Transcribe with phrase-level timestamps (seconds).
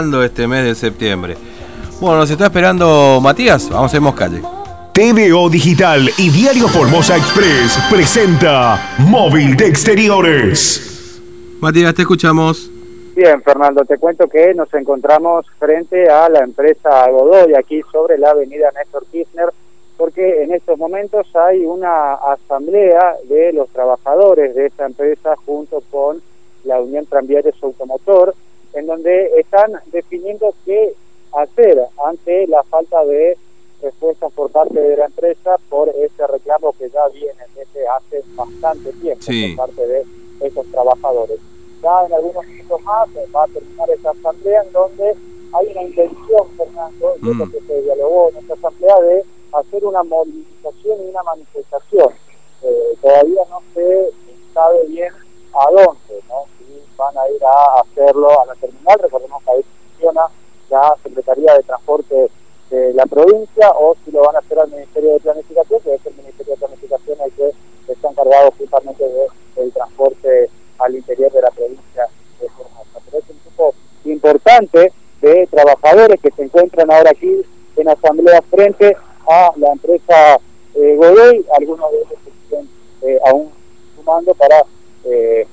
[0.00, 1.36] este mes de septiembre.
[2.00, 4.40] Bueno, nos está esperando Matías, vamos a irnos calle.
[4.92, 11.20] TVO Digital y Diario Formosa Express presenta Móvil de Exteriores.
[11.60, 12.70] Matías, te escuchamos.
[13.16, 18.30] Bien, Fernando, te cuento que nos encontramos frente a la empresa Godoy, aquí sobre la
[18.30, 19.48] avenida Néstor Kirchner,
[19.96, 26.22] porque en estos momentos hay una asamblea de los trabajadores de esta empresa junto con
[26.62, 28.32] la Unión Tranviarios Automotor,
[28.74, 30.94] en donde están definiendo qué
[31.32, 33.36] hacer ante la falta de
[33.82, 38.92] respuestas por parte de la empresa por ese reclamo que ya viene desde hace bastante
[38.94, 40.04] tiempo por parte de
[40.40, 41.38] esos trabajadores.
[41.82, 45.14] Ya en algunos minutos más va a terminar esta asamblea en donde
[45.52, 47.50] hay una intención, Fernando, y mm.
[47.52, 52.08] que se dialogó en esta asamblea, de hacer una movilización y una manifestación.
[52.62, 54.10] Eh, todavía no se
[54.52, 55.12] sabe bien
[55.60, 56.44] a dónde, ¿no?
[56.96, 58.98] van a ir a hacerlo a la terminal.
[58.98, 60.26] Recordemos que ahí funciona
[60.68, 62.30] la Secretaría de Transporte
[62.70, 66.06] de la provincia o si lo van a hacer al Ministerio de Planificación, que es
[66.06, 67.52] el Ministerio de Planificación el que
[67.92, 69.04] está encargado justamente
[69.56, 72.06] del transporte al interior de la provincia
[72.40, 73.00] de Formosa.
[73.04, 77.42] Pero es un grupo importante de trabajadores que se encuentran ahora aquí
[77.76, 78.96] en asamblea frente
[79.28, 80.38] a la empresa
[80.74, 82.68] eh, Godoy, algunos de ellos se siguen
[83.02, 83.50] eh, aún
[83.96, 84.62] sumando para
[85.04, 85.46] eh,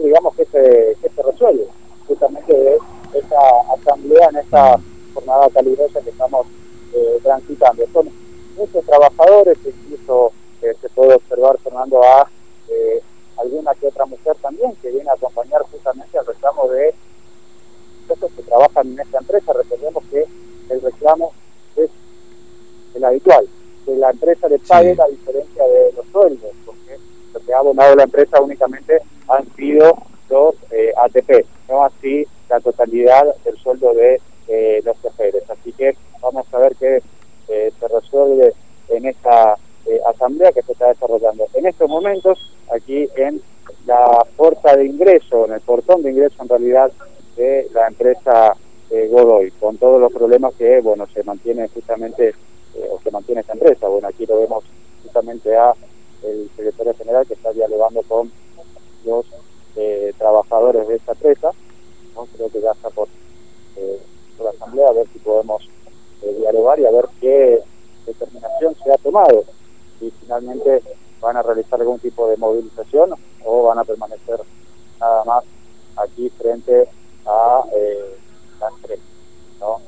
[0.00, 1.66] digamos, que se, resuelve
[2.06, 2.78] justamente de
[3.14, 3.40] esa
[3.74, 4.80] asamblea en esta
[5.14, 6.46] jornada calurosa que estamos
[6.94, 7.84] eh, transitando.
[7.92, 8.08] Son
[8.56, 10.32] muchos trabajadores, incluso
[10.62, 12.28] eh, se puede observar, Fernando, a
[12.68, 13.00] eh,
[13.38, 16.94] alguna que otra mujer también que viene a acompañar justamente al reclamo de
[18.08, 19.52] esos que trabajan en esta empresa.
[19.52, 20.26] Recordemos que
[20.70, 21.32] el reclamo
[21.76, 21.90] es
[22.94, 23.48] el habitual,
[23.84, 26.98] que la empresa le pague la diferencia de los sueldos, porque
[27.32, 29.00] lo que ha abonado la empresa únicamente
[29.32, 29.94] han sido
[30.28, 35.48] los eh, ATP, no así la totalidad del sueldo de eh, los choferes.
[35.48, 37.02] Así que vamos a ver qué
[37.48, 38.52] eh, se resuelve
[38.88, 39.56] en esta
[40.06, 41.46] asamblea que se está desarrollando.
[41.54, 43.42] En estos momentos, aquí en
[43.86, 46.92] la puerta de ingreso, en el portón de ingreso en realidad
[47.36, 48.56] de la empresa
[48.90, 52.34] Godoy, con todos los problemas que, bueno, se mantiene justamente,
[52.90, 53.88] o se mantiene esta empresa.
[53.88, 54.64] Bueno, aquí lo vemos
[55.02, 55.74] justamente a
[56.22, 58.30] el secretario general que está dialogando con
[59.04, 59.26] los
[59.76, 61.50] eh, trabajadores de esta empresa.
[62.14, 62.26] ¿no?
[62.36, 63.08] Creo que ya está por,
[63.76, 64.00] eh,
[64.42, 65.68] la asamblea a ver si podemos
[66.22, 67.60] eh, dialogar y a ver qué
[68.06, 69.44] determinación se ha tomado.
[69.98, 70.82] Si finalmente
[71.20, 73.14] van a realizar algún tipo de movilización
[73.44, 74.40] o van a permanecer
[74.98, 75.44] nada más
[75.96, 76.88] aquí frente
[77.24, 77.64] a
[78.60, 78.98] las tres.
[79.60, 79.80] ¿no?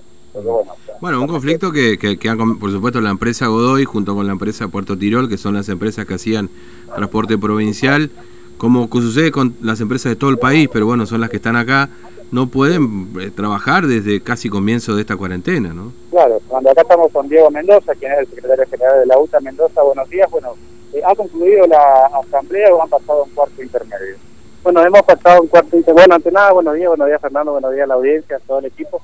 [1.01, 4.67] Bueno, un conflicto que, que, que por supuesto, la empresa Godoy junto con la empresa
[4.67, 6.51] Puerto Tirol, que son las empresas que hacían
[6.93, 8.11] transporte provincial,
[8.59, 11.57] como sucede con las empresas de todo el país, pero bueno, son las que están
[11.57, 11.89] acá,
[12.33, 15.93] no pueden eh, trabajar desde casi comienzo de esta cuarentena, ¿no?
[16.11, 19.41] Claro, cuando acá estamos con Diego Mendoza, quien es el secretario general de la UTA
[19.41, 20.31] Mendoza, buenos días.
[20.31, 20.55] Bueno,
[20.93, 24.17] eh, ¿ha concluido la asamblea o han pasado un cuarto intermedio?
[24.63, 26.03] Bueno, hemos pasado un cuarto intermedio.
[26.03, 28.59] Bueno, ante nada, buenos días, buenos días Fernando, buenos días a la audiencia, a todo
[28.59, 29.01] el equipo.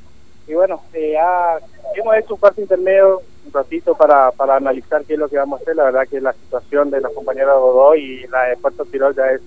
[0.49, 1.15] Y bueno, eh,
[1.95, 5.61] hemos hecho un cuarto intermedio un ratito para, para analizar qué es lo que vamos
[5.61, 5.77] a hacer.
[5.77, 9.31] La verdad que la situación de la compañera Godoy y la de Puerto Tirol ya
[9.31, 9.41] es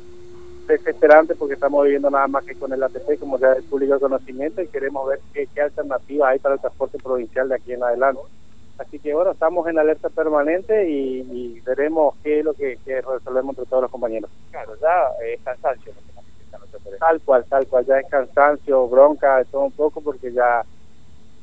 [0.68, 4.62] desesperante porque estamos viviendo nada más que con el ATP, como ya es público conocimiento,
[4.62, 8.22] y queremos ver qué, qué alternativas hay para el transporte provincial de aquí en adelante.
[8.78, 13.66] Así que bueno, estamos en alerta permanente y, veremos qué es lo que, resolvemos entre
[13.66, 14.30] todos los compañeros.
[14.52, 15.94] Claro, ya es cansancio.
[17.00, 20.64] Tal cual, tal cual, ya es cansancio, bronca, todo un poco porque ya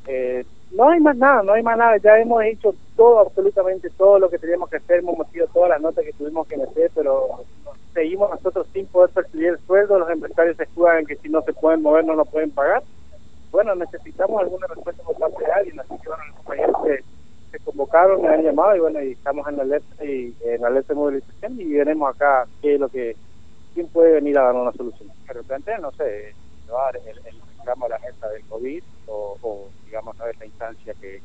[0.06, 4.18] eh, no hay más nada, no hay más nada, ya hemos hecho todo, absolutamente todo
[4.18, 7.44] lo que teníamos que hacer, hemos metido todas las notas que tuvimos que meter, pero
[7.92, 11.52] seguimos nosotros sin poder percibir el sueldo, los empresarios se escudan que si no se
[11.52, 12.82] pueden mover no lo pueden pagar.
[13.50, 16.76] Bueno, necesitamos alguna respuesta por parte de alguien, así que bueno, los compañeros
[17.50, 20.68] se, convocaron, me han llamado y bueno, y estamos en la alerta y en la
[20.68, 23.16] alerta de movilización y veremos acá qué es lo que,
[23.74, 25.08] quién puede venir a dar una solución.
[25.26, 26.32] Pero repente, no sé,
[26.64, 31.16] llevar el, el la mesa del COVID o, digamos, a esa instancia que,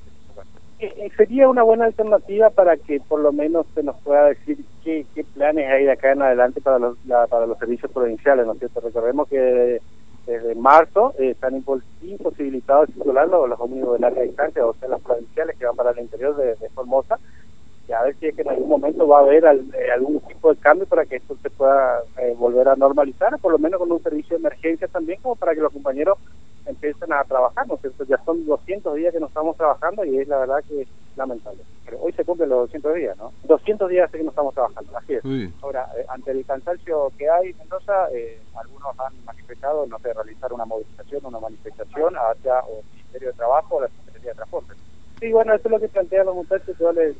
[0.80, 4.58] eh, eh, sería una buena alternativa para que por lo menos se nos pueda decir
[4.84, 6.98] qué, qué planes hay de acá en adelante para los,
[7.30, 8.82] para los servicios provinciales, ¿no es cierto?
[8.82, 9.80] Recordemos que
[10.26, 14.90] desde marzo eh, están imposibilitados de circular los, los ómnibus de larga distancia, o sea,
[14.90, 17.20] las provinciales que van para el interior de, Formosa,
[17.88, 20.60] y a ver si es que en algún momento va a haber algún tipo de
[20.60, 22.02] cambio para que esto se pueda
[22.38, 25.62] volver a normalizar, por lo menos con un servicio de emergencia también, como para que
[25.62, 26.18] los compañeros
[26.66, 28.04] empiezan a trabajar, ¿no es cierto?
[28.06, 31.62] Ya son 200 días que no estamos trabajando y es la verdad que es lamentable.
[31.86, 33.32] Pero hoy se cumple cumplen los 200 días, ¿no?
[33.44, 35.24] 200 días que no estamos trabajando, así es.
[35.62, 40.14] Ahora, eh, ante el cansancio que hay en Mendoza, eh, algunos han manifestado, no sé,
[40.14, 44.74] realizar una movilización, una manifestación hacia el Ministerio de Trabajo o la Secretaría de Transporte.
[45.20, 46.78] Sí, bueno, eso es lo que plantean los muchachos.
[46.78, 47.16] Yo les,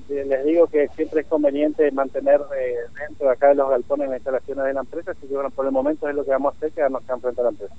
[0.46, 4.66] digo que siempre es conveniente mantener eh, dentro de acá de los galpones las instalaciones
[4.66, 6.72] de la empresa, así que bueno, por el momento es lo que vamos a hacer,
[6.72, 7.76] quedarnos acá enfrente a la empresa.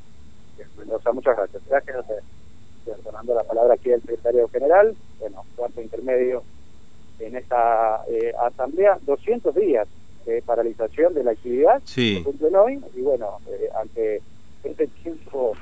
[0.90, 1.62] O sea, muchas gracias.
[1.68, 2.24] Gracias a ustedes.
[2.86, 6.44] Estoy la palabra aquí al secretario general, bueno, cuarto intermedio
[7.18, 9.88] en esta eh, asamblea, 200 días
[10.24, 12.24] de paralización de la actividad sí.
[12.54, 14.22] hoy, y bueno, eh, ante
[14.64, 15.54] este tiempo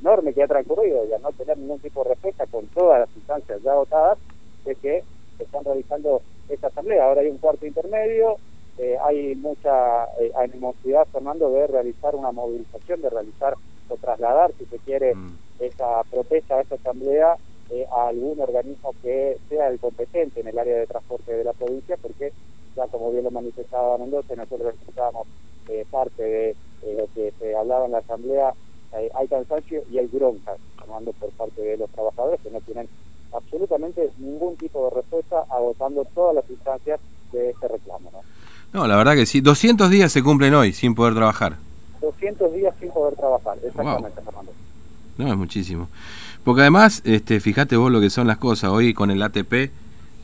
[0.00, 3.16] enorme que ha transcurrido y al no tener ningún tipo de respuesta con todas las
[3.16, 4.18] instancias ya votadas,
[4.64, 5.02] es que
[5.38, 7.04] están realizando esta asamblea.
[7.04, 8.36] Ahora hay un cuarto intermedio,
[8.78, 13.54] eh, hay mucha eh, animosidad, Fernando, de realizar una movilización, de realizar
[13.88, 15.36] o trasladar, si se quiere, mm.
[15.60, 17.36] esa protesta, esa asamblea
[17.70, 21.52] eh, a algún organismo que sea el competente en el área de transporte de la
[21.52, 22.32] provincia, porque
[22.76, 25.26] ya como bien lo manifestaba Mendoza, nosotros escuchábamos
[25.90, 28.52] parte de lo que se hablaba en la asamblea,
[28.92, 32.88] hay cansancio y hay bronca, tomando por parte de los trabajadores que no tienen
[33.32, 37.00] absolutamente ningún tipo de respuesta, agotando todas las instancias
[37.32, 38.10] de este reclamo.
[38.12, 38.20] ¿no?
[38.72, 39.40] No, la verdad que sí.
[39.40, 41.56] 200 días se cumplen hoy sin poder trabajar.
[42.00, 44.20] 200 días sin poder trabajar, exactamente,
[45.18, 45.88] No, es muchísimo.
[46.44, 48.70] Porque además, este, fíjate vos lo que son las cosas.
[48.70, 49.70] Hoy con el ATP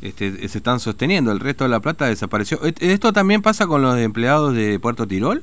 [0.00, 2.60] este, se están sosteniendo, el resto de la plata desapareció.
[2.62, 5.42] ¿Esto también pasa con los empleados de Puerto Tirol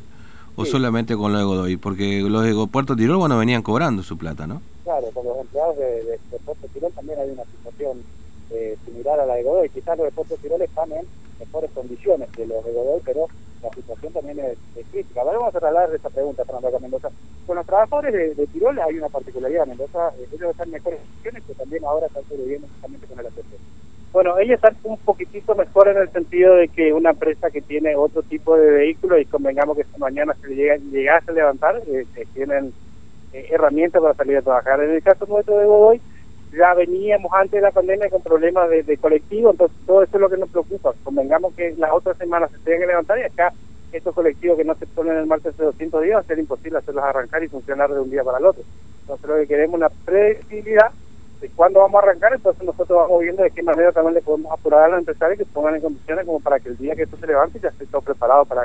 [0.55, 1.77] o solamente con los de Godoy?
[1.77, 4.61] Porque los de Puerto Tirol, bueno, venían cobrando su plata, ¿no?
[4.83, 8.03] Claro, con los empleados de, Puerto Tirol también hay una situación
[8.51, 9.69] eh, similar a la de Godoy.
[9.69, 11.05] Quizás los de Puerto Tirol están en
[11.39, 13.27] mejores condiciones que los de Godoy, pero
[13.61, 14.57] la situación también es,
[14.91, 15.21] crítica.
[15.21, 17.09] Ahora vamos a trasladar esa pregunta, Fernando Mendoza.
[17.47, 19.65] Con los trabajadores de, Tirol hay una particularidad.
[19.65, 23.25] Mendoza, eh, ellos están en mejores condiciones, pero también ahora están sobreviviendo justamente con el
[23.27, 23.53] ATP.
[24.13, 27.95] Bueno, ellos están un poquitito mejor en el sentido de que una empresa que tiene
[27.95, 32.71] otro tipo de vehículo y convengamos que mañana se llega, llegase a levantar, eh, tienen
[33.33, 34.83] eh, herramientas para salir a trabajar.
[34.83, 36.01] En el caso nuestro de Godoy,
[36.55, 40.29] ya veníamos antes de la pandemia con problemas de, colectivo, entonces todo eso es lo
[40.29, 40.93] que nos preocupa.
[41.03, 43.51] Convengamos que las otras semanas se tienen que levantar y acá
[43.91, 46.77] estos colectivos que no se ponen el martes de 200 días va a ser imposible
[46.77, 48.61] hacerlos arrancar y funcionar de un día para el otro.
[49.01, 50.91] Entonces lo que queremos es una predictibilidad
[51.43, 54.49] de cuándo vamos a arrancar, entonces nosotros vamos viendo de qué manera también le podemos
[54.49, 57.17] apurar a los empresarios que pongan en condiciones como para que el día que esto
[57.17, 58.61] se levante ya esté todo preparado para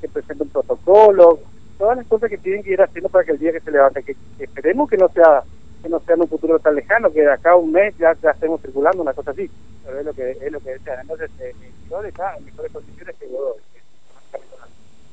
[0.00, 1.38] que, presente un protocolo,
[1.78, 4.02] todas las cosas que tienen que ir haciendo para que el día que se levante,
[4.02, 5.44] que esperemos que no sea
[5.80, 8.30] que no sea en un futuro tan lejano, que de acá un mes ya, ya
[8.30, 9.48] estemos circulando, una cosa así.
[9.84, 11.00] Pero es lo que es lo que decían.
[11.00, 11.54] Entonces, eh,
[11.84, 13.60] Tirol está en mejores condiciones que Godoy.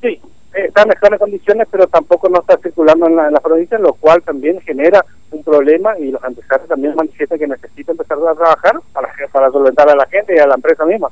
[0.02, 0.20] Sí,
[0.52, 4.60] está en mejores condiciones, pero tampoco no está circulando en la, provincia, lo cual también
[4.60, 9.50] genera un problema y los empresarios también manifiestan que necesitan empezar a trabajar para, para
[9.50, 11.10] solventar a la gente y a la empresa misma.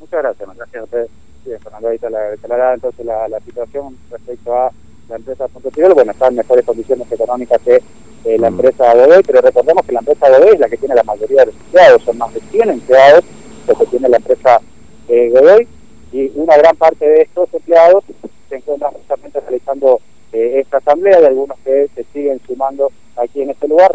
[0.00, 1.10] Muchas gracias, gracias a ustedes.
[1.44, 4.70] Sí, Fernando, ahorita la, entonces la, la situación respecto a
[5.08, 7.82] la empresa Punto Tirol, bueno, está en mejores condiciones económicas que
[8.24, 8.54] eh, la mm.
[8.54, 11.46] empresa Godoy, pero recordemos que la empresa Godoy es la que tiene la mayoría de
[11.46, 13.24] los empleados, son más de 100 empleados
[13.66, 14.60] los que tiene la empresa
[15.08, 15.68] eh, Godoy,
[16.12, 18.04] y una gran parte de estos empleados
[18.48, 20.00] se encuentran justamente realizando
[20.32, 23.92] eh, esta asamblea, y algunos que se siguen sumando aquí en este lugar,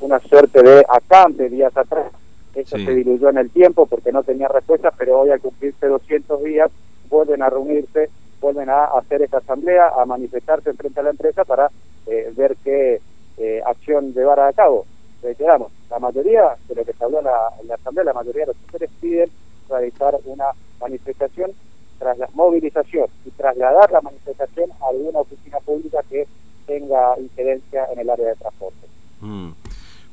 [0.00, 2.12] una suerte de acampe días atrás,
[2.54, 6.42] eso se diluyó en el tiempo porque no tenía respuesta, pero hoy al cumplirse 200
[6.42, 6.70] días
[7.08, 8.10] vuelven a reunirse,
[8.40, 11.70] vuelven a hacer esta asamblea, a manifestarse frente a la empresa para
[12.06, 13.00] eh, ver qué
[13.36, 14.84] eh, acción llevar a cabo.
[15.22, 18.56] Reiteramos, la mayoría de lo que se habló en la, Asamblea, la mayoría de los
[18.56, 19.30] sectores piden
[19.68, 20.46] realizar una
[20.80, 21.52] manifestación
[22.00, 26.26] tras la movilización y trasladar la manifestación a alguna oficina pública que
[26.66, 28.86] tenga incidencia en el área de transporte.
[29.20, 29.50] Mm.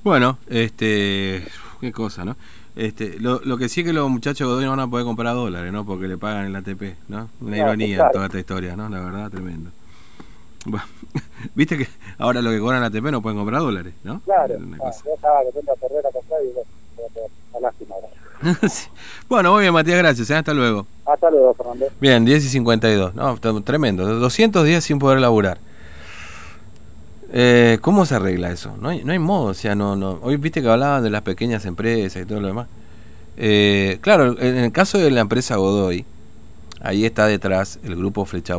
[0.04, 1.44] Bueno, este,
[1.82, 2.36] qué cosa, ¿no?
[2.76, 5.34] Este, lo, lo que sí es que los muchachos Godoy no van a poder comprar
[5.34, 5.86] dólares, ¿no?
[5.86, 7.30] Porque le pagan el ATP, ¿no?
[7.42, 8.88] Una ironía en toda esta historia, ¿no?
[8.90, 9.72] La verdad, tremendo.
[10.66, 10.86] Bueno,
[11.56, 14.20] viste que ahora lo que cobran ATP no pueden comprar dólares, ¿no?
[14.22, 16.70] Claro, yo estaba a perder a comprar y bueno,
[17.62, 17.96] lástima
[19.30, 20.30] Bueno, muy bien, Matías, gracias.
[20.30, 20.36] ¿eh?
[20.36, 20.86] Hasta luego.
[21.06, 21.88] Hasta luego, Fernando.
[22.00, 23.16] Bien, 10 y 52.
[23.16, 24.06] No, tremendo.
[24.06, 25.60] 200 días sin poder laburar.
[27.32, 28.76] Eh, ¿Cómo se arregla eso?
[28.80, 29.46] No hay, no hay modo.
[29.48, 30.20] O sea, no, no.
[30.22, 32.68] Hoy viste que hablaban de las pequeñas empresas y todo lo demás.
[33.38, 36.06] Eh, claro, en el caso de la empresa Godoy,
[36.82, 38.56] ahí está detrás el grupo Flecha